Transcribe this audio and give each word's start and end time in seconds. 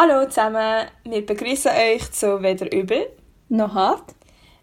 Hallo 0.00 0.28
zusammen, 0.28 0.86
wir 1.02 1.26
begrüßen 1.26 1.72
euch 1.72 2.12
zu 2.12 2.40
Weder 2.40 2.72
übel 2.72 3.08
noch 3.48 3.74
hart. 3.74 4.14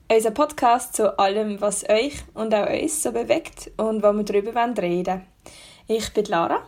Unser 0.09 0.31
Podcast 0.31 0.95
zu 0.95 1.19
allem, 1.19 1.59
was 1.59 1.83
euch 1.89 2.23
und 2.33 2.55
auch 2.55 2.69
uns 2.69 3.03
so 3.03 3.11
bewegt 3.11 3.69
und 3.75 4.01
wo 4.01 4.13
wir 4.13 4.23
darüber 4.23 4.65
reden 4.81 5.05
wollen. 5.05 5.21
Ich 5.87 6.13
bin 6.13 6.23
Lara. 6.27 6.59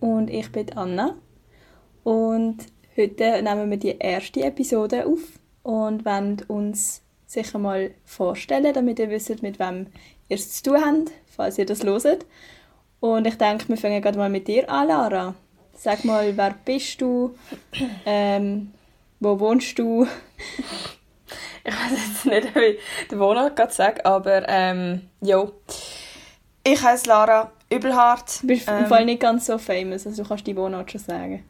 Und 0.00 0.30
ich 0.30 0.50
bin 0.50 0.74
Anna. 0.74 1.16
Und 2.02 2.56
heute 2.96 3.42
nehmen 3.42 3.68
wir 3.68 3.76
die 3.76 3.98
erste 3.98 4.42
Episode 4.42 5.04
auf 5.04 5.20
und 5.62 6.06
wollen 6.06 6.40
uns 6.48 7.02
sicher 7.26 7.58
mal 7.58 7.90
vorstellen, 8.06 8.72
damit 8.72 9.00
ihr 9.00 9.10
wisst, 9.10 9.42
mit 9.42 9.58
wem 9.58 9.88
ihr 10.30 10.36
es 10.36 10.50
zu 10.50 10.70
tun 10.70 10.82
habt, 10.82 11.10
falls 11.26 11.58
ihr 11.58 11.66
das 11.66 11.82
loset. 11.82 12.24
Und 13.00 13.26
ich 13.26 13.36
denke, 13.36 13.68
wir 13.68 13.76
fangen 13.76 14.00
gerade 14.00 14.16
mal 14.16 14.30
mit 14.30 14.48
dir 14.48 14.70
an, 14.70 14.88
Lara. 14.88 15.34
Sag 15.80 16.04
mal, 16.04 16.36
wer 16.36 16.54
bist 16.64 17.00
du? 17.00 17.36
Ähm, 18.04 18.72
wo 19.20 19.38
wohnst 19.38 19.78
du? 19.78 20.08
ich 21.64 21.72
weiß 21.72 21.92
jetzt 21.92 22.26
nicht, 22.26 22.54
wie 22.56 22.60
ich 22.60 23.08
den 23.08 23.20
Wohnort 23.20 23.54
gerade 23.54 23.72
sage, 23.72 24.04
aber 24.04 24.48
ähm, 24.48 25.08
ja. 25.20 25.46
Ich 26.64 26.82
heiße 26.82 27.06
Lara 27.06 27.52
Übelhardt. 27.70 28.42
Du 28.42 28.48
bist 28.48 28.66
ähm, 28.66 28.78
im 28.78 28.86
Fall 28.86 29.04
nicht 29.04 29.20
ganz 29.20 29.46
so 29.46 29.56
famous, 29.56 30.04
also 30.04 30.24
du 30.24 30.28
kannst 30.28 30.48
die 30.48 30.56
Wohnort 30.56 30.90
schon 30.90 31.00
sagen. 31.00 31.44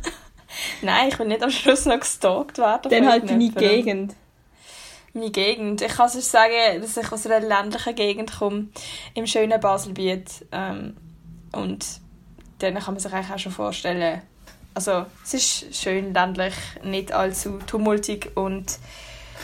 Nein, 0.82 1.08
ich 1.08 1.18
will 1.18 1.26
nicht 1.26 1.42
am 1.42 1.50
Schluss 1.50 1.86
noch 1.86 1.98
gestalkt 1.98 2.58
werden. 2.58 2.90
Dann 2.90 3.08
halt 3.08 3.30
deine 3.30 3.48
Gegend. 3.48 4.14
Meine 5.14 5.30
Gegend. 5.30 5.80
Ich 5.80 5.92
kann 5.92 6.10
sonst 6.10 6.30
sagen, 6.30 6.82
dass 6.82 6.98
ich 6.98 7.10
aus 7.10 7.26
einer 7.26 7.40
ländlichen 7.40 7.94
Gegend 7.94 8.38
komme, 8.38 8.68
im 9.14 9.26
schönen 9.26 9.58
Baselbiet. 9.58 10.44
Ähm, 10.52 10.96
und 11.52 12.03
dann 12.72 12.82
kann 12.82 12.94
man 12.94 13.00
sich 13.00 13.12
eigentlich 13.12 13.32
auch 13.32 13.38
schon 13.38 13.52
vorstellen, 13.52 14.22
also 14.74 15.06
es 15.22 15.34
ist 15.34 15.74
schön 15.74 16.12
ländlich, 16.12 16.54
nicht 16.82 17.12
allzu 17.12 17.58
tumultig 17.66 18.32
und 18.36 18.78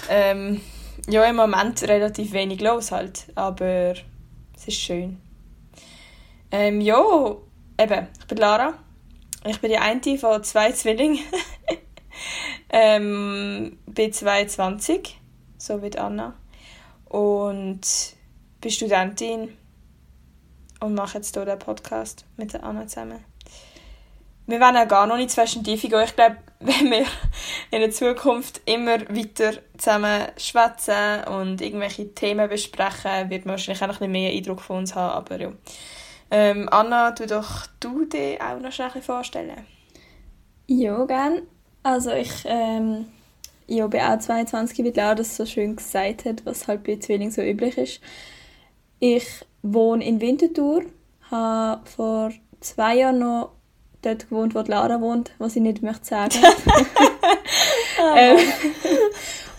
ähm, 0.09 0.60
ja, 1.09 1.24
im 1.24 1.37
Moment 1.37 1.82
relativ 1.82 2.32
wenig 2.32 2.60
los 2.60 2.93
halt, 2.93 3.26
aber 3.35 3.95
es 4.57 4.66
ist 4.66 4.80
schön. 4.80 5.21
Ähm, 6.51 6.80
ja, 6.80 7.01
eben, 7.79 8.09
ich 8.18 8.26
bin 8.26 8.38
Lara. 8.38 8.74
Ich 9.46 9.60
bin 9.60 9.71
die 9.71 9.79
eine 9.79 10.18
von 10.18 10.45
zwei 10.45 10.73
Zwillingen. 10.73 11.21
ähm, 12.71 13.79
bin 13.87 14.13
22, 14.13 15.18
so 15.57 15.82
wie 15.82 15.96
Anna. 15.96 16.35
Und 17.07 17.80
bin 18.60 18.71
Studentin 18.71 19.57
und 20.80 20.95
mache 20.95 21.18
jetzt 21.18 21.34
hier 21.34 21.45
den 21.45 21.59
Podcast 21.59 22.24
mit 22.36 22.52
der 22.52 22.64
Anna 22.64 22.86
zusammen. 22.86 23.24
Wir 24.46 24.59
werden 24.59 24.76
auch 24.76 24.88
gar 24.88 25.06
noch 25.06 25.16
nicht 25.16 25.36
in 25.36 25.62
die 25.62 25.76
gehen. 25.76 26.02
Ich 26.02 26.16
glaube, 26.16 26.38
wenn 26.60 26.90
wir 26.90 27.04
in 27.70 27.80
der 27.80 27.90
Zukunft 27.90 28.60
immer 28.64 29.01
weiter 29.08 29.52
zusammen 29.78 30.26
schwätzen 30.36 31.24
und 31.24 31.60
irgendwelche 31.60 32.12
Themen 32.14 32.48
besprechen, 32.48 33.30
wird 33.30 33.46
man 33.46 33.52
wahrscheinlich 33.52 33.82
auch 33.82 33.88
noch 33.88 34.01
ein 34.01 34.10
mehr 34.10 34.32
Eindruck 34.32 34.60
von 34.60 34.78
uns 34.78 34.95
haben. 34.95 35.14
Aber 35.14 35.40
ja. 35.40 35.52
Ähm, 36.32 36.68
Anna, 36.70 37.12
du 37.12 37.26
doch 37.26 37.66
du 37.80 38.04
dir 38.04 38.38
auch 38.40 38.60
noch 38.60 38.73
schnell 38.73 38.90
vorstellen. 39.02 39.66
Ja, 40.66 41.04
gerne. 41.04 41.42
Also 41.82 42.12
ich 42.12 42.45
ähm, 42.45 43.06
ja, 43.66 43.86
bin 43.86 44.01
auch 44.01 44.18
22, 44.18 44.84
wie 44.84 44.90
Laura 44.90 45.14
das 45.14 45.36
so 45.36 45.46
schön 45.46 45.76
gesagt 45.76 46.24
hat, 46.24 46.45
was 46.45 46.66
halt 46.66 46.82
bei 46.82 46.96
Zwillingen 46.96 47.32
so 47.32 47.40
üblich 47.40 47.78
ist. 47.78 48.01
Ich 49.01 49.26
wohne 49.62 50.04
in 50.04 50.20
Winterthur, 50.20 50.82
habe 51.30 51.88
vor 51.88 52.32
zwei 52.60 52.98
Jahren 52.98 53.18
noch 53.18 53.52
dort 54.02 54.29
gewohnt, 54.29 54.54
wo 54.54 54.60
Lara 54.60 55.01
wohnt, 55.01 55.32
was 55.38 55.57
ich 55.57 55.62
nicht 55.62 55.82
möchte 55.82 56.04
sagen. 56.04 56.34
ähm, 58.16 58.38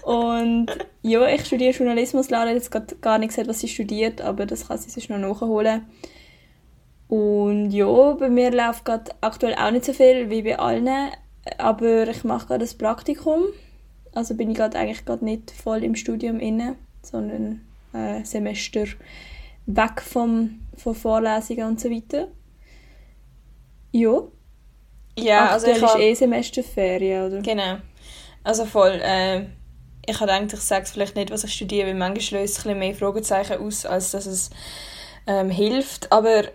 und 0.04 0.68
ja, 1.02 1.28
ich 1.28 1.46
studiere 1.46 1.74
Journalismus. 1.74 2.30
Lara 2.30 2.50
hat 2.50 2.54
jetzt 2.54 2.72
gerade 2.72 2.96
gar 2.98 3.18
nicht 3.18 3.30
gesagt, 3.30 3.48
was 3.48 3.60
sie 3.60 3.68
studiert, 3.68 4.22
aber 4.22 4.46
das 4.46 4.68
kann 4.68 4.78
sie 4.78 4.90
sich 4.90 5.10
noch 5.10 5.18
nachholen. 5.18 5.86
Und 7.08 7.72
ja, 7.72 8.14
bei 8.14 8.30
mir 8.30 8.52
läuft 8.52 8.86
gerade 8.86 9.12
aktuell 9.22 9.56
auch 9.56 9.72
nicht 9.72 9.86
so 9.86 9.94
viel 9.94 10.30
wie 10.30 10.44
bei 10.44 10.58
allen, 10.58 11.12
aber 11.58 12.08
ich 12.08 12.24
mache 12.24 12.48
gerade 12.48 12.60
das 12.60 12.76
Praktikum. 12.76 13.42
Also 14.14 14.36
bin 14.36 14.52
ich 14.52 14.58
gerade 14.58 14.78
eigentlich 14.78 15.04
gerade 15.04 15.26
nicht 15.26 15.52
voll 15.52 15.84
im 15.84 15.96
Studium 15.96 16.40
inne, 16.40 16.76
sondern 17.02 17.62
äh, 17.94 18.24
Semester 18.24 18.86
weg 19.66 20.02
vom, 20.02 20.62
von 20.76 20.96
Vorlesungen 20.96 21.66
und 21.66 21.80
so 21.80 21.90
weiter. 21.90 22.28
Ja. 23.92 24.22
Ja, 25.18 25.50
also 25.50 25.68
ich 25.68 25.82
ist 25.82 25.96
eh 25.98 26.14
Semesterferien, 26.14 27.28
oder? 27.28 27.42
Genau. 27.42 27.78
Also 28.44 28.66
voll. 28.66 29.00
Äh, 29.04 29.46
ich 30.06 30.20
habe 30.20 30.32
gedacht, 30.32 30.54
ich 30.54 30.60
sage 30.62 30.86
vielleicht 30.86 31.16
nicht, 31.16 31.32
was 31.32 31.44
ich 31.44 31.54
studiere, 31.54 31.88
weil 31.88 31.96
manchmal 31.96 32.42
löst 32.42 32.58
es 32.58 32.66
ein 32.66 32.80
mehr 32.80 32.96
Fragezeichen 32.96 33.60
aus, 33.60 33.86
als 33.86 34.12
dass 34.12 34.26
es 34.26 34.50
ähm, 35.28 35.50
hilft. 35.50 36.12
Aber 36.12 36.46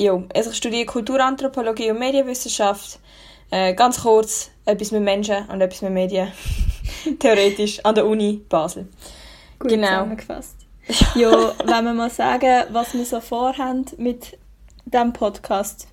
ja, 0.00 0.22
also 0.34 0.50
ich 0.50 0.56
studiere 0.56 0.86
Kulturanthropologie 0.86 1.90
und 1.90 1.98
Medienwissenschaft. 1.98 2.98
Äh, 3.50 3.74
ganz 3.74 4.02
kurz, 4.02 4.50
etwas 4.64 4.92
mit 4.92 5.02
Menschen 5.02 5.48
und 5.48 5.60
etwas 5.60 5.82
mit 5.82 5.92
Medien. 5.92 6.32
Theoretisch 7.18 7.84
an 7.84 7.94
der 7.94 8.06
Uni 8.06 8.40
Basel. 8.48 8.88
Gut 9.58 9.70
genau. 9.70 9.88
zusammengefasst. 9.88 10.56
ja, 11.14 11.52
wenn 11.64 11.84
wir 11.84 11.94
mal 11.94 12.10
sagen, 12.10 12.64
was 12.70 12.94
wir 12.94 13.04
so 13.04 13.20
vorhaben 13.20 13.84
mit 13.98 14.38
diesem 14.84 15.12
Podcast. 15.12 15.86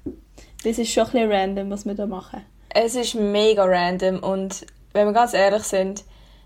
Das 0.64 0.78
ist 0.78 0.92
schon 0.92 1.06
ein 1.06 1.12
bisschen 1.12 1.32
random, 1.32 1.70
was 1.70 1.86
wir 1.86 1.94
da 1.94 2.08
machen. 2.08 2.44
Es 2.70 2.96
ist 2.96 3.16
mega 3.16 3.64
random 3.64 4.20
und 4.20 4.66
wenn 4.94 5.08
wir 5.08 5.14
ganz 5.14 5.34
ehrlich 5.34 5.64
sind, 5.64 6.04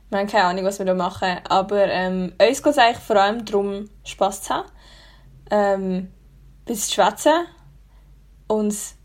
wir 0.09 0.19
haben 0.19 0.28
keine 0.28 0.45
Ahnung, 0.45 0.66
was 0.66 0.79
wir 0.79 0.85
da 0.85 0.94
machen, 0.94 1.38
aber 1.47 1.85
ähm, 1.88 2.34
uns 2.41 2.61
geht 2.61 2.73
es 2.73 2.78
eigentlich 2.78 2.97
vor 2.97 3.16
allem 3.16 3.45
darum, 3.45 3.90
Spass 4.03 4.44
zu 4.44 4.53
haben, 4.53 4.69
ähm, 5.50 5.95
ein 5.95 6.11
bisschen 6.66 6.90
zu 6.90 6.94
schwätzen, 6.95 7.45
uns 8.47 8.95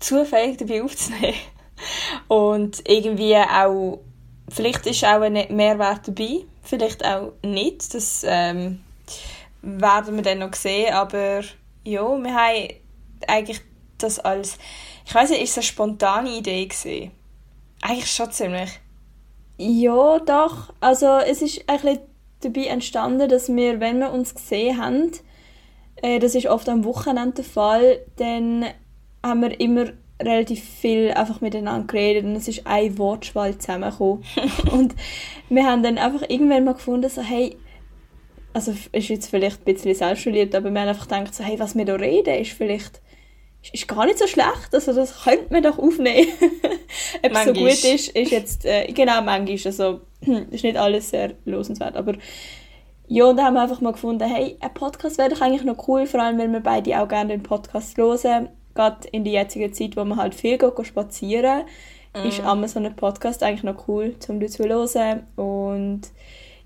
zufällig 0.00 0.56
dabei 0.56 0.82
aufzunehmen 0.82 1.34
und 2.28 2.88
irgendwie 2.88 3.36
auch, 3.36 4.00
vielleicht 4.48 4.86
ist 4.86 5.04
auch 5.04 5.20
ein 5.20 5.34
Mehrwert 5.54 6.08
dabei, 6.08 6.46
vielleicht 6.62 7.04
auch 7.04 7.32
nicht, 7.42 7.92
das 7.92 8.24
ähm, 8.26 8.83
werden 9.64 10.16
wir 10.16 10.22
dann 10.22 10.38
noch 10.38 10.54
sehen, 10.54 10.92
aber 10.92 11.42
ja, 11.84 12.02
wir 12.02 12.34
haben 12.34 12.68
eigentlich 13.26 13.60
das 13.98 14.18
als, 14.18 14.58
ich 15.06 15.14
weiß 15.14 15.30
nicht, 15.30 15.42
ist 15.42 15.50
es 15.50 15.58
eine 15.58 15.64
spontane 15.64 16.30
Idee 16.30 16.66
gewesen? 16.66 17.10
Eigentlich 17.82 18.10
schon 18.10 18.30
ziemlich. 18.30 18.80
Ja, 19.56 20.18
doch. 20.18 20.72
Also 20.80 21.18
es 21.18 21.42
ist 21.42 21.68
eigentlich 21.68 22.00
dabei 22.40 22.66
entstanden, 22.66 23.28
dass 23.28 23.48
wir, 23.48 23.80
wenn 23.80 23.98
wir 23.98 24.12
uns 24.12 24.34
gesehen 24.34 24.82
haben, 24.82 25.12
äh, 25.96 26.18
das 26.18 26.34
ist 26.34 26.46
oft 26.46 26.68
am 26.68 26.84
Wochenende 26.84 27.36
der 27.36 27.44
Fall, 27.44 28.00
dann 28.16 28.66
haben 29.22 29.42
wir 29.42 29.58
immer 29.60 29.86
relativ 30.20 30.62
viel 30.62 31.10
einfach 31.12 31.40
miteinander 31.40 31.86
geredet 31.86 32.24
und 32.24 32.36
es 32.36 32.48
ist 32.48 32.66
ein 32.66 32.98
Wortschwall 32.98 33.58
zusammengekommen. 33.58 34.24
und 34.72 34.94
wir 35.48 35.66
haben 35.66 35.82
dann 35.82 35.98
einfach 35.98 36.22
irgendwann 36.28 36.64
mal 36.64 36.74
gefunden, 36.74 37.08
so, 37.08 37.22
hey, 37.22 37.56
also 38.54 38.72
ist 38.92 39.08
jetzt 39.08 39.28
vielleicht 39.28 39.60
ein 39.60 39.74
bisschen 39.74 39.94
selbstverliebt, 39.94 40.54
aber 40.54 40.70
wir 40.70 40.80
haben 40.80 40.88
einfach 40.88 41.08
gedacht, 41.08 41.34
so, 41.34 41.44
hey, 41.44 41.58
was 41.58 41.76
wir 41.76 41.84
da 41.84 41.94
reden, 41.96 42.34
ist 42.40 42.52
vielleicht 42.52 43.02
ist 43.72 43.88
gar 43.88 44.04
nicht 44.04 44.18
so 44.18 44.26
schlecht, 44.26 44.72
also 44.72 44.92
das 44.92 45.24
könnte 45.24 45.46
man 45.50 45.62
doch 45.62 45.78
aufnehmen. 45.78 46.28
Ob 47.22 47.32
es 47.32 47.44
so 47.44 47.52
gut 47.52 47.70
ist, 47.70 48.08
ist 48.08 48.30
jetzt, 48.30 48.64
äh, 48.64 48.92
genau, 48.92 49.22
manchmal, 49.22 49.58
also 49.64 50.00
ist 50.50 50.64
nicht 50.64 50.76
alles 50.76 51.10
sehr 51.10 51.32
losenswert, 51.44 51.96
aber 51.96 52.14
ja, 53.06 53.24
und 53.24 53.36
dann 53.36 53.46
haben 53.46 53.54
wir 53.54 53.62
einfach 53.62 53.80
mal 53.80 53.92
gefunden, 53.92 54.28
hey, 54.28 54.56
ein 54.60 54.74
Podcast 54.74 55.18
wäre 55.18 55.30
doch 55.30 55.40
eigentlich 55.40 55.64
noch 55.64 55.88
cool, 55.88 56.06
vor 56.06 56.20
allem, 56.20 56.38
weil 56.38 56.52
wir 56.52 56.60
beide 56.60 57.00
auch 57.00 57.08
gerne 57.08 57.30
den 57.30 57.42
Podcast 57.42 57.96
hören, 57.96 58.48
gerade 58.74 59.08
in 59.12 59.24
der 59.24 59.32
jetzigen 59.32 59.72
Zeit, 59.72 59.96
wo 59.96 60.04
man 60.04 60.18
halt 60.18 60.34
viel 60.34 60.58
geht, 60.58 60.86
spazieren, 60.86 61.64
mm. 62.14 62.28
ist 62.28 62.40
einmal 62.40 62.68
so 62.68 62.80
ein 62.80 62.96
Podcast 62.96 63.42
eigentlich 63.42 63.62
noch 63.62 63.88
cool, 63.88 64.14
um 64.28 64.48
zu 64.48 64.64
hören. 64.64 65.26
Und 65.36 66.02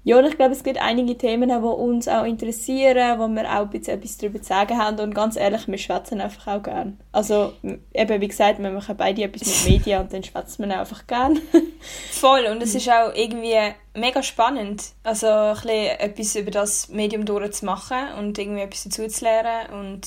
ja, 0.04 0.20
ich 0.20 0.36
glaube, 0.36 0.52
es 0.52 0.62
gibt 0.62 0.80
einige 0.80 1.18
Themen, 1.18 1.50
die 1.50 1.54
uns 1.54 2.08
auch 2.08 2.24
interessieren, 2.24 3.18
wo 3.18 3.28
wir 3.28 3.44
auch 3.52 3.72
etwas 3.72 4.16
darüber 4.16 4.40
zu 4.40 4.48
sagen 4.48 4.78
haben. 4.78 4.98
Und 5.00 5.14
ganz 5.14 5.36
ehrlich, 5.36 5.68
wir 5.68 5.76
schwätzen 5.76 6.20
einfach 6.20 6.46
auch 6.46 6.62
gerne. 6.62 6.96
Also, 7.12 7.52
eben, 7.92 8.20
wie 8.20 8.28
gesagt, 8.28 8.58
wir 8.58 8.70
machen 8.70 8.96
beide 8.96 9.24
etwas 9.24 9.64
mit 9.64 9.72
Medien 9.72 10.00
und 10.00 10.12
dann 10.12 10.22
schwätzen 10.22 10.66
wir 10.66 10.80
einfach 10.80 11.06
gerne. 11.06 11.40
Voll, 12.12 12.46
und 12.46 12.62
es 12.62 12.74
ist 12.74 12.88
auch 12.88 13.12
irgendwie 13.14 13.58
mega 13.94 14.22
spannend, 14.22 14.84
also 15.02 15.26
ein 15.26 15.68
etwas 15.68 16.36
über 16.36 16.52
das 16.52 16.88
Medium 16.88 17.26
durchzumachen 17.26 18.14
und 18.18 18.38
irgendwie 18.38 18.62
etwas 18.62 18.84
dazu 18.84 19.06
zu 19.08 19.24
lernen. 19.24 19.72
Und 19.72 20.06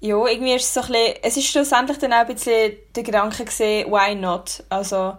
ja, 0.00 0.26
irgendwie 0.26 0.54
ist 0.54 0.64
es 0.64 0.74
so 0.74 0.80
ein 0.80 0.88
bisschen, 0.88 1.14
es 1.22 1.36
ist 1.36 1.46
schlussendlich 1.46 1.98
dann 1.98 2.12
auch 2.12 2.18
ein 2.18 2.34
bisschen 2.34 2.72
der 2.94 3.02
Gedanke 3.02 3.44
gesehen, 3.44 3.90
why 3.90 4.14
not? 4.14 4.64
Also, 4.68 5.14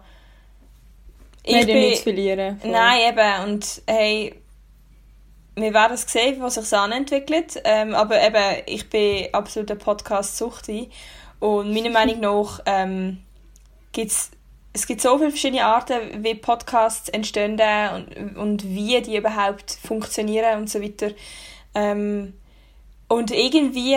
ich 1.46 1.66
bin, 1.66 1.78
nichts 1.78 2.00
verlieren. 2.00 2.58
Voll. 2.60 2.70
Nein, 2.70 3.00
eben. 3.12 3.50
Und 3.50 3.82
hey, 3.86 4.34
wir 5.54 5.72
werden 5.72 5.94
es 5.94 6.02
sehen, 6.02 6.40
was 6.40 6.54
sich 6.54 6.72
anentwickelt. 6.72 7.60
Ähm, 7.64 7.94
aber 7.94 8.22
eben, 8.22 8.62
ich 8.66 8.88
bin 8.90 9.32
absoluter 9.32 9.76
Podcast-Suchti. 9.76 10.90
Und 11.40 11.72
meiner 11.72 11.90
Meinung 11.90 12.20
nach 12.20 12.60
ähm, 12.66 13.22
gibt 13.92 14.10
es 14.10 14.30
es 14.76 14.86
gibt 14.86 15.00
so 15.00 15.16
viele 15.16 15.30
verschiedene 15.30 15.64
Arten, 15.64 16.22
wie 16.22 16.34
Podcasts 16.34 17.08
entstehen 17.08 17.58
und, 17.94 18.36
und 18.36 18.64
wie 18.64 19.00
die 19.00 19.16
überhaupt 19.16 19.70
funktionieren 19.82 20.58
und 20.58 20.68
so 20.68 20.82
weiter. 20.82 21.12
Ähm, 21.74 22.34
und 23.08 23.30
irgendwie 23.30 23.96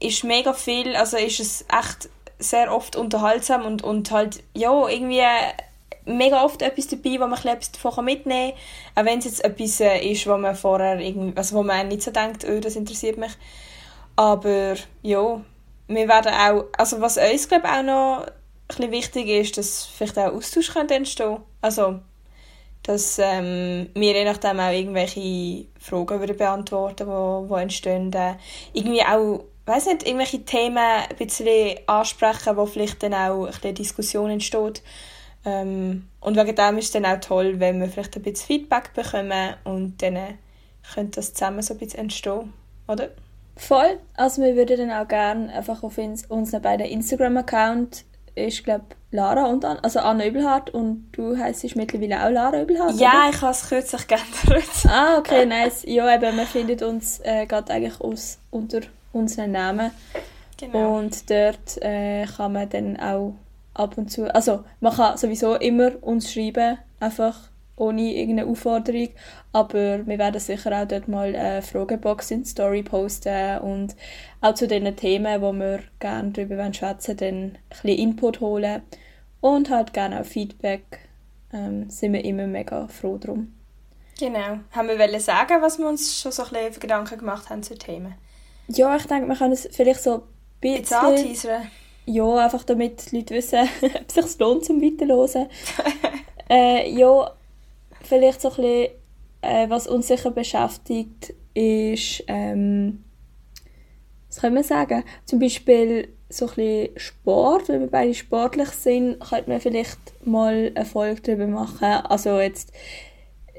ist 0.00 0.24
mega 0.24 0.54
viel, 0.54 0.96
also 0.96 1.18
ist 1.18 1.40
es 1.40 1.66
echt 1.68 2.08
sehr 2.38 2.74
oft 2.74 2.96
unterhaltsam 2.96 3.66
und, 3.66 3.82
und 3.82 4.10
halt, 4.10 4.42
ja, 4.54 4.88
irgendwie 4.88 5.22
mega 6.04 6.44
oft 6.44 6.62
etwas 6.62 6.88
dabei, 6.88 7.20
wo 7.20 7.26
man 7.26 7.38
etwas 7.38 7.72
davon 7.72 8.04
mitnehmen 8.04 8.52
kann. 8.94 9.06
Auch 9.06 9.10
wenn 9.10 9.18
es 9.18 9.24
jetzt 9.26 9.44
etwas 9.44 9.80
äh, 9.80 9.98
ist, 9.98 10.26
wo 10.26 10.36
man 10.36 10.54
vorher 10.54 10.98
irgendwie, 10.98 11.36
also 11.36 11.56
wo 11.56 11.62
man 11.62 11.88
nicht 11.88 12.02
so 12.02 12.10
denkt, 12.10 12.46
oh, 12.48 12.60
das 12.60 12.76
interessiert 12.76 13.18
mich. 13.18 13.32
Aber 14.16 14.74
ja, 15.02 15.40
wir 15.86 16.08
werden 16.08 16.32
auch, 16.32 16.64
also 16.76 17.00
was 17.00 17.18
uns 17.18 17.48
glaube 17.48 17.68
auch 17.68 17.82
noch 17.82 18.26
ein 18.76 18.90
wichtig 18.90 19.28
ist, 19.28 19.56
dass 19.56 19.86
vielleicht 19.86 20.18
auch 20.18 20.32
Austausch 20.32 20.72
könnte 20.72 21.02
Also, 21.60 22.00
dass 22.82 23.18
ähm, 23.18 23.88
wir 23.94 24.12
je 24.12 24.24
nachdem 24.24 24.60
auch 24.60 24.72
irgendwelche 24.72 25.66
Fragen 25.78 26.20
würden 26.20 26.36
beantworten, 26.36 27.06
wo, 27.06 27.44
wo 27.48 27.56
entstehen. 27.56 28.12
Äh, 28.12 28.34
irgendwie 28.72 29.02
auch, 29.02 29.44
weiß 29.66 29.86
nicht, 29.86 30.06
irgendwelche 30.06 30.44
Themen 30.44 30.78
ein 30.78 31.16
bisschen 31.16 31.78
ansprechen, 31.86 32.56
wo 32.56 32.66
vielleicht 32.66 33.02
dann 33.02 33.14
auch 33.14 33.46
ein 33.46 33.52
bisschen 33.52 33.74
Diskussion 33.74 34.30
entsteht. 34.30 34.82
Ähm, 35.48 36.08
und 36.20 36.36
wegen 36.36 36.54
dem 36.54 36.78
ist 36.78 36.86
es 36.86 36.90
dann 36.92 37.06
auch 37.06 37.20
toll, 37.20 37.58
wenn 37.60 37.80
wir 37.80 37.88
vielleicht 37.88 38.16
ein 38.16 38.22
bisschen 38.22 38.46
Feedback 38.46 38.92
bekommen 38.94 39.54
und 39.64 40.02
dann 40.02 40.18
könnte 40.94 41.16
das 41.16 41.34
zusammen 41.34 41.62
so 41.62 41.74
ein 41.74 41.78
bisschen 41.78 42.00
entstehen, 42.00 42.52
oder? 42.86 43.08
Voll. 43.56 43.98
Also 44.14 44.42
wir 44.42 44.54
würden 44.56 44.88
dann 44.88 44.90
auch 45.02 45.08
gerne 45.08 45.52
einfach 45.52 45.82
auf 45.82 45.98
uns, 45.98 46.26
unseren 46.26 46.62
beiden 46.62 46.86
Instagram-Account 46.86 48.04
ist, 48.34 48.64
glaube 48.64 48.84
Lara 49.10 49.46
und 49.46 49.64
Anna, 49.64 49.80
also 49.80 50.00
Anna 50.00 50.26
Übelhardt 50.26 50.70
und 50.70 51.08
du 51.12 51.36
heisst 51.36 51.64
mittlerweile 51.76 52.24
auch 52.24 52.30
Lara 52.30 52.62
Übelhardt, 52.62 53.00
Ja, 53.00 53.22
oder? 53.26 53.30
ich 53.30 53.40
habe 53.40 53.52
es 53.52 53.68
kürzlich 53.68 54.06
geändert. 54.06 54.68
ah, 54.88 55.18
okay, 55.18 55.46
nice. 55.46 55.84
Ja, 55.86 56.14
eben, 56.14 56.36
man 56.36 56.46
findet 56.46 56.82
uns 56.82 57.20
äh, 57.24 57.46
gerade 57.46 57.72
eigentlich 57.72 58.00
aus, 58.00 58.38
unter 58.50 58.80
unseren 59.12 59.52
Namen. 59.52 59.90
Genau. 60.58 60.98
Und 60.98 61.30
dort 61.30 61.80
äh, 61.80 62.26
kann 62.26 62.52
man 62.52 62.68
dann 62.68 62.96
auch 62.98 63.34
ab 63.78 63.96
und 63.96 64.10
zu, 64.10 64.32
also 64.34 64.64
man 64.80 64.94
kann 64.94 65.16
sowieso 65.16 65.54
immer 65.54 65.92
uns 66.02 66.32
schreiben, 66.32 66.78
einfach 67.00 67.50
ohne 67.76 68.12
irgendeine 68.14 68.50
Aufforderung, 68.50 69.08
aber 69.52 70.04
wir 70.06 70.18
werden 70.18 70.40
sicher 70.40 70.72
auch 70.72 70.88
dort 70.88 71.06
mal 71.06 71.34
eine 71.34 71.62
Fragebox 71.62 72.32
in 72.32 72.44
Story 72.44 72.82
posten 72.82 73.58
und 73.58 73.94
auch 74.40 74.54
zu 74.54 74.66
den 74.66 74.94
Themen, 74.96 75.40
wo 75.40 75.52
wir 75.52 75.80
gerne 76.00 76.30
darüber 76.30 76.72
schwätzen 76.74 77.16
dann 77.16 77.34
ein 77.34 77.58
bisschen 77.68 77.98
Input 77.98 78.40
holen 78.40 78.82
und 79.40 79.70
halt 79.70 79.92
gerne 79.92 80.20
auch 80.20 80.24
Feedback, 80.24 81.08
ähm, 81.52 81.88
sind 81.88 82.12
wir 82.12 82.24
immer 82.24 82.46
mega 82.46 82.88
froh 82.88 83.16
drum. 83.16 83.54
Genau. 84.18 84.58
Haben 84.72 84.88
wir 84.88 85.20
sagen, 85.20 85.62
was 85.62 85.78
wir 85.78 85.88
uns 85.88 86.20
schon 86.20 86.32
so 86.32 86.42
ein 86.42 86.48
bisschen 86.50 86.80
Gedanken 86.80 87.18
gemacht 87.18 87.48
haben 87.50 87.62
zu 87.62 87.76
Themen? 87.76 88.16
Ja, 88.66 88.96
ich 88.96 89.06
denke, 89.06 89.28
wir 89.28 89.36
können 89.36 89.52
es 89.52 89.68
vielleicht 89.70 90.02
so 90.02 90.14
ein 90.16 90.22
bisschen 90.60 91.70
ja, 92.08 92.36
einfach 92.36 92.64
damit 92.64 93.10
die 93.10 93.18
Leute 93.18 93.34
wissen, 93.34 93.68
ob 93.82 94.04
es 94.08 94.14
sich 94.14 94.38
lohnt 94.38 94.64
zum 94.64 94.80
Weiterhören. 94.80 95.48
äh, 96.50 96.90
ja, 96.90 97.32
vielleicht 98.02 98.40
so 98.40 98.48
ein 98.50 98.56
bisschen, 98.56 98.88
äh, 99.42 99.68
was 99.68 99.86
uns 99.86 100.08
sicher 100.08 100.30
beschäftigt, 100.30 101.34
ist, 101.54 102.24
ähm, 102.26 103.04
was 104.28 104.40
können 104.40 104.56
wir 104.56 104.64
sagen? 104.64 105.04
Zum 105.24 105.38
Beispiel 105.38 106.08
so 106.30 106.46
ein 106.46 106.54
bisschen 106.54 106.98
Sport, 106.98 107.68
wenn 107.68 107.80
wir 107.80 107.88
beide 107.88 108.14
sportlich 108.14 108.70
sind, 108.70 109.20
könnte 109.20 109.50
man 109.50 109.60
vielleicht 109.60 109.98
mal 110.24 110.72
eine 110.74 110.84
Folge 110.84 111.20
darüber 111.20 111.46
machen. 111.46 111.84
Also 111.84 112.38
jetzt, 112.38 112.72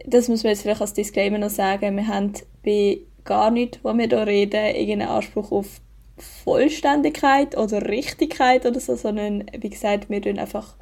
das 0.06 0.28
muss 0.28 0.44
man 0.44 0.51
jetzt 0.51 0.62
vielleicht 0.62 0.81
als 0.81 0.94
Disclaimer 0.94 1.38
noch 1.38 1.50
sagen, 1.50 1.96
wir 1.96 2.07
haben 2.07 2.34
bei 2.63 3.00
gar 3.24 3.51
nichts, 3.51 3.80
was 3.84 3.98
wir 3.98 4.07
hier 4.07 4.28
reden, 4.28 4.75
irgendeinen 4.75 5.10
Anspruch 5.10 5.51
auf 5.51 5.81
Vollständigkeit 6.21 7.57
oder 7.57 7.88
Richtigkeit 7.88 8.66
oder 8.66 8.80
so, 8.80 8.95
sondern 8.95 9.45
wie 9.57 9.69
gesagt, 9.69 10.10
wir 10.10 10.21
tun 10.21 10.39
einfach 10.39 10.75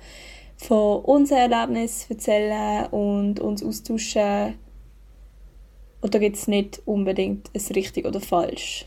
von 0.57 1.04
unserem 1.04 1.51
Erlebnis 1.51 2.07
erzählen 2.10 2.88
und 2.88 3.39
uns 3.39 3.63
austauschen. 3.63 4.56
Und 6.01 6.13
da 6.13 6.19
gibt 6.19 6.36
es 6.36 6.48
nicht 6.48 6.81
unbedingt 6.86 7.50
ein 7.54 7.74
richtig 7.74 8.06
oder 8.06 8.19
falsch. 8.19 8.86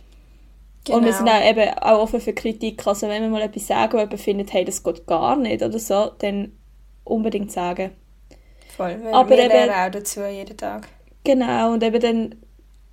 Genau. 0.85 0.99
Und 0.99 1.05
wir 1.05 1.13
sind 1.13 1.29
auch, 1.29 1.45
eben 1.45 1.69
auch 1.79 2.03
offen 2.03 2.21
für 2.21 2.33
Kritik. 2.33 2.87
Also 2.87 3.09
wenn 3.09 3.23
wir 3.23 3.29
mal 3.29 3.43
etwas 3.43 3.67
sagen, 3.67 3.93
wo 3.93 3.99
jemand 3.99 4.21
findet, 4.21 4.53
hey, 4.53 4.65
das 4.65 4.83
geht 4.83 5.07
gar 5.07 5.37
nicht 5.37 5.63
oder 5.63 5.79
so, 5.79 6.11
dann 6.19 6.53
unbedingt 7.05 7.53
sagen. 7.53 7.91
Voll, 8.77 8.99
wir, 9.03 9.15
Aber 9.15 9.29
wir 9.29 9.49
lernen 9.49 9.73
auch 9.73 9.91
dazu 9.91 10.23
jeden 10.25 10.57
Tag. 10.57 10.89
Genau, 11.25 11.75
und 11.75 11.83
eben 11.83 12.01
dann 12.01 12.35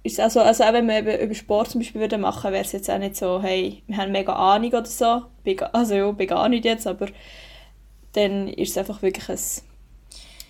ist 0.07 0.19
also, 0.19 0.41
also 0.41 0.63
auch 0.63 0.73
wenn 0.73 0.87
wir 0.87 0.99
über, 0.99 1.19
über 1.19 1.35
Sport 1.35 1.69
zum 1.69 1.81
Beispiel 1.81 2.01
würden 2.01 2.21
machen, 2.21 2.51
wäre 2.51 2.63
es 2.63 2.71
jetzt 2.71 2.89
auch 2.89 2.97
nicht 2.97 3.15
so, 3.15 3.41
hey, 3.41 3.83
wir 3.87 3.97
haben 3.97 4.11
mega 4.11 4.33
Ahnung 4.33 4.71
oder 4.71 4.85
so. 4.85 5.23
Also 5.71 5.95
ja, 5.95 6.11
bin 6.11 6.27
gar 6.27 6.49
nicht 6.49 6.65
jetzt, 6.65 6.87
aber 6.87 7.07
dann 8.13 8.47
ist 8.47 8.71
es 8.71 8.77
einfach 8.77 9.01
wirklich 9.01 9.29
ein 9.29 9.39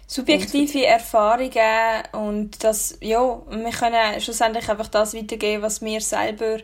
subjektive 0.08 0.86
Erfahrungen 0.86 2.04
und 2.14 2.64
das, 2.64 2.98
ja, 3.02 3.42
wir 3.50 3.72
können 3.72 4.22
schlussendlich 4.22 4.70
einfach 4.70 4.88
das 4.88 5.14
weitergeben, 5.14 5.62
was 5.62 5.82
wir 5.82 6.00
selber 6.02 6.60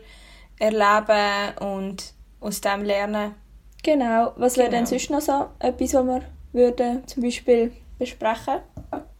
erleben 0.58 1.58
und 1.60 2.14
aus 2.40 2.60
dem 2.60 2.84
lernen. 2.84 3.34
Genau. 3.82 4.32
Was 4.36 4.56
wäre 4.56 4.70
denn 4.70 4.84
genau. 4.84 4.98
sonst 4.98 5.10
noch 5.10 5.20
so 5.20 5.46
etwas, 5.58 5.94
was 5.94 6.06
wir 6.06 6.22
würden 6.52 7.06
zum 7.06 7.22
Beispiel 7.22 7.72
besprechen? 7.98 8.60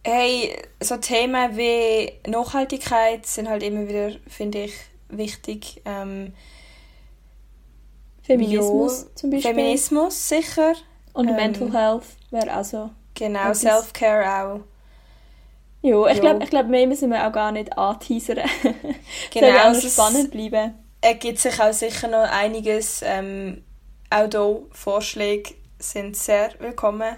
Hey, 0.07 0.55
so 0.79 0.97
Themen 0.97 1.57
wie 1.57 2.13
Nachhaltigkeit 2.29 3.25
sind 3.25 3.49
halt 3.49 3.63
immer 3.63 3.87
wieder, 3.87 4.15
finde 4.27 4.65
ich, 4.65 4.75
wichtig. 5.09 5.81
Ähm, 5.83 6.31
Feminismus 8.21 9.01
ja, 9.01 9.15
zum 9.15 9.31
Beispiel. 9.31 9.55
Feminismus, 9.55 10.29
sicher. 10.29 10.73
Und 11.13 11.29
ähm, 11.29 11.35
Mental 11.35 11.73
Health 11.73 12.03
wäre 12.29 12.55
auch 12.55 12.63
so. 12.63 12.91
Genau, 13.15 13.51
Self-Care 13.51 14.43
auch. 14.43 14.59
Ja, 15.81 16.07
ich 16.11 16.21
glaube, 16.21 16.45
glaub, 16.45 16.67
mehr 16.67 16.85
müssen 16.85 17.09
wir 17.09 17.27
auch 17.27 17.31
gar 17.31 17.51
nicht 17.51 17.75
anteasern. 17.75 18.41
genau. 19.31 19.73
Soll 19.73 19.73
noch 19.73 19.89
spannend 19.89 20.29
bleiben. 20.29 20.75
Ergibt 21.01 21.39
sich 21.39 21.59
auch 21.59 21.73
sicher 21.73 22.07
noch 22.09 22.29
einiges. 22.31 23.01
Ähm, 23.03 23.63
auch 24.11 24.29
hier 24.29 24.67
Vorschläge 24.69 25.55
sind 25.79 26.15
sehr 26.15 26.51
willkommen. 26.59 27.15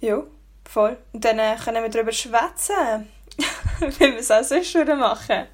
Ja, 0.00 0.22
voll. 0.68 0.96
Und 1.12 1.24
dann 1.24 1.38
äh, 1.38 1.56
können 1.62 1.82
wir 1.82 1.90
darüber 1.90 2.12
schwätzen, 2.12 3.08
wie 3.80 4.00
wir 4.00 4.18
es 4.18 4.30
auch 4.30 4.42
sonst 4.42 4.74
würden 4.74 4.98
machen. 4.98 5.44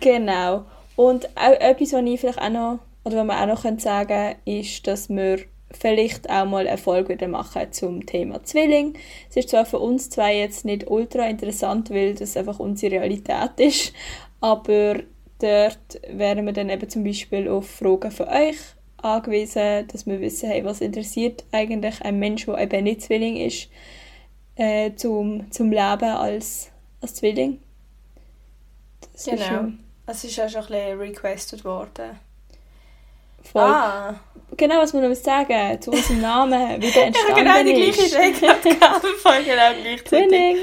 Genau. 0.00 0.64
Und 0.96 1.28
auch 1.36 1.60
etwas, 1.60 1.92
was 1.92 2.02
ich 2.02 2.20
vielleicht 2.20 2.40
auch 2.40 2.50
noch, 2.50 2.78
oder 3.04 3.16
was 3.16 3.26
man 3.26 3.50
auch 3.50 3.62
noch 3.62 3.78
sagen 3.80 4.08
können, 4.08 4.36
ist, 4.44 4.86
dass 4.86 5.08
wir 5.08 5.38
vielleicht 5.72 6.28
auch 6.30 6.44
mal 6.44 6.66
eine 6.66 6.78
Folge 6.78 7.10
wieder 7.10 7.28
machen 7.28 7.72
zum 7.72 8.04
Thema 8.06 8.42
Zwilling. 8.44 8.94
Es 9.30 9.36
ist 9.36 9.48
zwar 9.50 9.64
für 9.64 9.78
uns 9.78 10.10
zwei 10.10 10.36
jetzt 10.36 10.64
nicht 10.64 10.90
ultra 10.90 11.26
interessant, 11.26 11.90
weil 11.90 12.14
das 12.14 12.36
einfach 12.36 12.58
unsere 12.58 12.96
Realität 12.96 13.52
ist, 13.58 13.92
aber 14.40 14.96
dort 15.40 16.00
wären 16.08 16.46
wir 16.46 16.52
dann 16.52 16.68
eben 16.68 16.88
zum 16.88 17.04
Beispiel 17.04 17.48
auf 17.48 17.68
Fragen 17.68 18.10
von 18.10 18.28
euch 18.28 18.58
angewiesen, 18.98 19.88
dass 19.88 20.06
wir 20.06 20.20
wissen, 20.20 20.50
hey, 20.50 20.64
was 20.64 20.80
interessiert 20.80 21.44
eigentlich 21.52 22.00
ein 22.02 22.18
Mensch, 22.18 22.46
der 22.46 22.58
eben 22.58 22.84
nicht 22.84 23.02
Zwilling 23.02 23.36
ist, 23.36 23.68
äh, 24.56 24.94
zum, 24.94 25.50
zum 25.50 25.70
Leben 25.70 26.10
als, 26.10 26.70
als 27.00 27.14
Zwilling. 27.14 27.60
Das 29.12 29.24
genau. 29.24 29.68
Es 30.06 30.24
ist 30.24 30.36
ja 30.36 30.48
schon 30.48 30.62
ein 30.62 30.66
bisschen 30.66 30.98
requested 30.98 31.64
worden. 31.64 32.18
Voll. 33.42 33.62
Ah. 33.62 34.14
Genau, 34.56 34.76
was 34.76 34.92
wir 34.92 35.00
noch 35.00 35.14
sagen 35.14 35.80
zu 35.80 35.90
unserem 35.90 36.20
Namen, 36.20 36.80
wie 36.80 36.90
der 36.90 37.06
entstanden 37.06 37.46
ja, 37.46 37.60
genau 37.62 37.64
die 37.64 37.92
gleiche 37.92 38.06
Idee 38.06 38.38
gehabt, 38.38 38.62
genau 38.62 38.98
gleichzeitig. 39.82 40.04
Zwilling. 40.04 40.56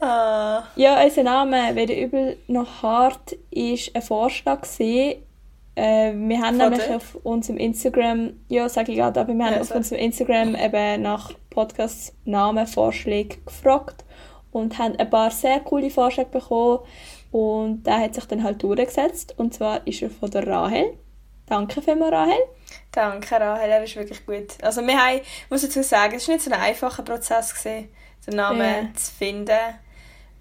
Ah. 0.00 0.64
Ja, 0.76 1.02
unser 1.02 1.22
Name, 1.22 1.74
weder 1.74 1.96
übel 1.96 2.36
noch 2.48 2.82
hart, 2.82 3.32
ist 3.50 3.94
ein 3.94 4.02
Vorschlag 4.02 4.62
gewesen, 4.62 5.22
äh, 5.74 6.12
wir 6.14 6.40
haben 6.40 6.58
Von 6.58 6.70
nämlich 6.70 6.90
auf 6.90 7.14
unserem 7.22 7.56
Instagram, 7.58 8.34
ja, 8.48 8.68
sage 8.68 8.92
ich 8.92 8.98
gerade, 8.98 9.20
aber 9.20 9.32
wir 9.32 9.44
haben 9.44 9.54
ja, 9.54 9.60
auf 9.60 9.70
unserem 9.70 9.98
Instagram 9.98 10.54
eben 10.54 11.02
nach 11.02 11.32
Podcast-Namen 11.52 12.66
Vorschläge 12.66 13.38
gefragt 13.38 14.04
und 14.50 14.78
haben 14.78 14.96
ein 14.96 15.10
paar 15.10 15.30
sehr 15.30 15.60
coole 15.60 15.90
Vorschläge 15.90 16.30
bekommen 16.30 16.80
und 17.30 17.84
der 17.84 18.00
hat 18.00 18.14
sich 18.14 18.24
dann 18.26 18.42
halt 18.42 18.62
durchgesetzt 18.62 19.34
und 19.38 19.54
zwar 19.54 19.86
ist 19.86 20.02
er 20.02 20.10
von 20.10 20.30
der 20.30 20.46
Rahel. 20.46 20.98
Danke 21.46 21.82
vielmals, 21.82 22.12
Rahel. 22.12 22.38
Danke, 22.92 23.40
Rahel, 23.40 23.70
er 23.70 23.84
ist 23.84 23.96
wirklich 23.96 24.24
gut. 24.24 24.62
Also 24.62 24.86
wir 24.86 24.96
haben, 24.96 25.16
ich 25.18 25.50
muss 25.50 25.62
dazu 25.62 25.82
sagen, 25.82 26.14
es 26.14 26.28
war 26.28 26.34
nicht 26.34 26.44
so 26.44 26.50
ein 26.50 26.60
einfacher 26.60 27.02
Prozess, 27.02 27.54
gewesen, 27.54 27.88
den 28.26 28.36
Namen 28.36 28.60
ja. 28.60 28.94
zu 28.94 29.12
finden. 29.12 29.58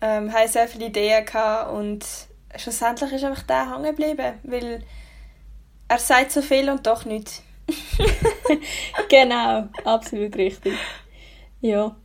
Ähm, 0.01 0.27
wir 0.27 0.33
hatten 0.33 0.47
sehr 0.49 0.67
viele 0.67 0.85
Ideen 0.85 1.25
gehabt 1.25 1.73
und 1.73 2.05
schlussendlich 2.57 3.11
ist 3.13 3.23
einfach 3.23 3.43
der 3.43 3.71
hängen 3.71 3.95
geblieben, 3.95 4.39
weil 4.43 4.83
er 5.87 5.97
sagt 5.97 6.31
so 6.31 6.41
viel 6.41 6.69
und 6.69 6.85
doch 6.87 7.05
nicht. 7.05 7.41
genau, 9.09 9.67
absolut 9.83 10.35
richtig. 10.35 10.73
Ja. 11.61 11.95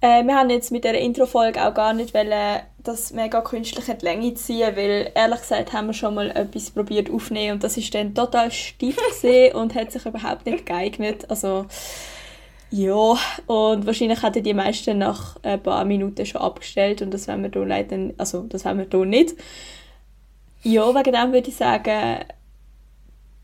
Äh, 0.00 0.24
wir 0.24 0.34
haben 0.34 0.50
jetzt 0.50 0.70
mit 0.70 0.84
der 0.84 0.98
Intro-Folge 1.00 1.66
auch 1.66 1.74
gar 1.74 1.92
nicht 1.92 2.12
wollen, 2.12 2.60
das 2.82 3.12
mega 3.12 3.40
künstlich 3.40 3.88
in 3.88 3.98
die 3.98 4.04
Länge 4.04 4.34
ziehen, 4.34 4.76
weil 4.76 5.10
ehrlich 5.14 5.40
gesagt 5.40 5.72
haben 5.72 5.86
wir 5.86 5.94
schon 5.94 6.14
mal 6.14 6.30
etwas 6.30 6.70
probiert 6.70 7.10
aufnehmen 7.10 7.54
und 7.54 7.64
das 7.64 7.78
ist 7.78 7.94
dann 7.94 8.14
total 8.14 8.50
steif 8.50 8.98
und 9.54 9.74
hat 9.74 9.92
sich 9.92 10.04
überhaupt 10.04 10.44
nicht 10.44 10.66
geeignet. 10.66 11.30
Also 11.30 11.66
ja, 12.70 13.16
und 13.46 13.86
wahrscheinlich 13.86 14.22
hätten 14.22 14.42
die 14.42 14.52
meisten 14.52 14.98
nach 14.98 15.36
ein 15.42 15.62
paar 15.62 15.84
Minuten 15.84 16.26
schon 16.26 16.40
abgestellt 16.40 17.00
und 17.02 17.14
das 17.14 17.28
wollen 17.28 17.42
wir 17.42 17.50
hier 17.50 17.64
leider, 17.64 18.10
also 18.18 18.42
das 18.42 18.64
wollen 18.64 18.78
wir 18.78 18.86
hier 18.90 19.06
nicht. 19.06 19.34
Ja, 20.64 20.94
wegen 20.94 21.12
dem 21.12 21.32
würde 21.32 21.48
ich 21.48 21.56
sagen, 21.56 22.24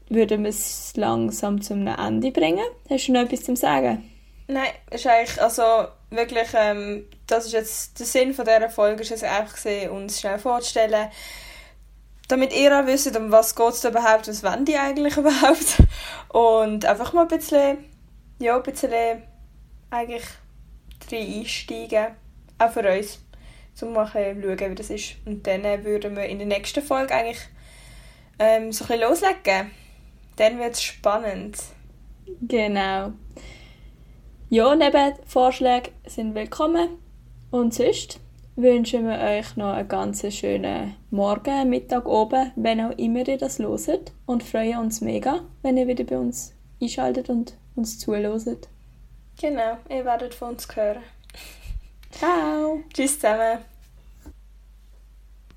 würden 0.08 0.42
wir 0.42 0.50
es 0.50 0.92
langsam 0.96 1.62
zum 1.62 1.86
Ende 1.86 2.32
bringen. 2.32 2.64
Hast 2.88 3.08
du 3.08 3.12
noch 3.12 3.22
etwas 3.22 3.44
zu 3.44 3.56
sagen? 3.56 4.09
Nein, 4.50 4.72
ist 4.90 5.06
eigentlich, 5.06 5.40
also 5.40 5.86
wirklich, 6.10 6.48
ähm, 6.54 7.06
das 7.26 7.46
ist 7.46 7.52
jetzt 7.52 7.98
der 8.00 8.06
Sinn 8.06 8.34
von 8.34 8.44
dieser 8.44 8.68
Folge, 8.68 9.02
ist 9.02 9.12
es 9.12 9.22
einfach 9.22 9.54
gesehen, 9.54 9.90
uns 9.90 10.20
schnell 10.20 10.38
vorzustellen, 10.38 11.08
damit 12.26 12.52
ihr 12.52 12.76
auch 12.76 12.86
wisst, 12.86 13.16
um 13.16 13.30
was 13.30 13.54
geht 13.54 13.68
es 13.68 13.84
überhaupt, 13.84 14.26
was 14.26 14.42
wollen 14.42 14.64
die 14.64 14.76
eigentlich 14.76 15.16
überhaupt 15.18 15.82
und 16.28 16.84
einfach 16.84 17.12
mal 17.12 17.22
ein 17.22 17.28
bisschen, 17.28 17.78
ja, 18.40 18.56
ein 18.56 18.62
bisschen 18.62 19.22
eigentlich 19.90 20.24
rein 21.12 21.32
einsteigen, 21.38 22.06
auch 22.58 22.70
für 22.72 22.98
uns, 22.98 23.20
um 23.82 23.92
mal 23.92 24.06
schauen, 24.06 24.42
wie 24.42 24.74
das 24.74 24.90
ist 24.90 25.14
und 25.26 25.46
dann 25.46 25.62
würden 25.84 26.16
wir 26.16 26.24
in 26.24 26.38
der 26.38 26.48
nächsten 26.48 26.82
Folge 26.82 27.14
eigentlich 27.14 27.40
ähm, 28.40 28.72
so 28.72 28.84
ein 28.84 28.88
bisschen 28.88 29.08
loslegen. 29.08 29.70
Dann 30.36 30.58
wird 30.58 30.74
es 30.74 30.82
spannend. 30.82 31.58
Genau. 32.40 33.12
Ja, 34.52 34.74
Nebenvorschläge 34.74 35.92
sind 36.08 36.34
willkommen. 36.34 36.98
Und 37.52 37.72
sonst 37.72 38.18
wünschen 38.56 39.06
wir 39.06 39.20
euch 39.20 39.54
noch 39.54 39.74
einen 39.74 39.86
ganz 39.86 40.26
schönen 40.34 40.96
Morgen, 41.10 41.70
Mittag, 41.70 42.04
oben, 42.04 42.50
wenn 42.56 42.80
auch 42.80 42.98
immer 42.98 43.28
ihr 43.28 43.38
das 43.38 43.60
loset. 43.60 44.10
Und 44.26 44.42
freuen 44.42 44.78
uns 44.78 45.02
mega, 45.02 45.42
wenn 45.62 45.76
ihr 45.76 45.86
wieder 45.86 46.02
bei 46.02 46.18
uns 46.18 46.52
einschaltet 46.82 47.30
und 47.30 47.56
uns 47.76 48.00
zuhört. 48.00 48.68
Genau, 49.40 49.76
ihr 49.88 50.04
werdet 50.04 50.34
von 50.34 50.48
uns 50.48 50.66
hören. 50.74 51.04
Ciao. 52.10 52.80
Tschüss 52.92 53.20
zusammen. 53.20 53.69